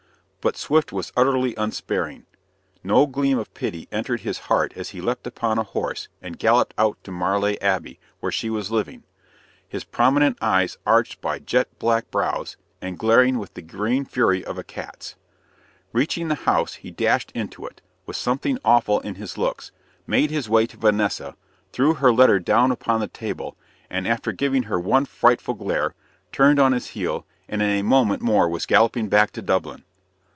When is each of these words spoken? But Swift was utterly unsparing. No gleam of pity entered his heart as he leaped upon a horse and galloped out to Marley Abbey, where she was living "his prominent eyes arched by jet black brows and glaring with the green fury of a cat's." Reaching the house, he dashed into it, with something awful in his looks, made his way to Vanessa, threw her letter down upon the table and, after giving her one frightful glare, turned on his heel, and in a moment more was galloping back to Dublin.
But 0.43 0.57
Swift 0.57 0.91
was 0.91 1.13
utterly 1.15 1.53
unsparing. 1.53 2.25
No 2.83 3.05
gleam 3.05 3.37
of 3.37 3.53
pity 3.53 3.87
entered 3.91 4.21
his 4.21 4.39
heart 4.49 4.73
as 4.75 4.89
he 4.89 4.99
leaped 4.99 5.27
upon 5.27 5.59
a 5.59 5.63
horse 5.63 6.07
and 6.19 6.39
galloped 6.39 6.73
out 6.79 6.97
to 7.03 7.11
Marley 7.11 7.61
Abbey, 7.61 7.99
where 8.21 8.31
she 8.31 8.49
was 8.49 8.71
living 8.71 9.03
"his 9.67 9.83
prominent 9.83 10.39
eyes 10.41 10.79
arched 10.83 11.21
by 11.21 11.37
jet 11.37 11.69
black 11.77 12.09
brows 12.09 12.57
and 12.81 12.97
glaring 12.97 13.37
with 13.37 13.53
the 13.53 13.61
green 13.61 14.03
fury 14.03 14.43
of 14.43 14.57
a 14.57 14.63
cat's." 14.63 15.15
Reaching 15.93 16.27
the 16.27 16.33
house, 16.49 16.73
he 16.73 16.89
dashed 16.89 17.31
into 17.35 17.67
it, 17.67 17.83
with 18.07 18.17
something 18.17 18.57
awful 18.65 18.99
in 19.01 19.13
his 19.21 19.37
looks, 19.37 19.71
made 20.07 20.31
his 20.31 20.49
way 20.49 20.65
to 20.65 20.75
Vanessa, 20.77 21.35
threw 21.71 21.93
her 21.93 22.11
letter 22.11 22.39
down 22.39 22.71
upon 22.71 22.99
the 22.99 23.07
table 23.07 23.57
and, 23.91 24.07
after 24.07 24.31
giving 24.31 24.63
her 24.63 24.79
one 24.79 25.05
frightful 25.05 25.53
glare, 25.53 25.93
turned 26.31 26.57
on 26.57 26.71
his 26.71 26.87
heel, 26.97 27.27
and 27.47 27.61
in 27.61 27.69
a 27.69 27.83
moment 27.83 28.23
more 28.23 28.49
was 28.49 28.65
galloping 28.65 29.07
back 29.07 29.29
to 29.33 29.43
Dublin. 29.43 29.83